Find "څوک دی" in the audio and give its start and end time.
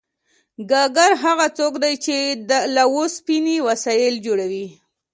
1.57-1.93